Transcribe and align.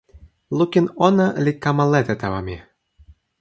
lukin 0.57 0.85
ona 1.07 1.27
li 1.45 1.53
kama 1.63 1.85
lete 1.93 2.13
tawa 2.21 2.39
mi. 2.47 2.57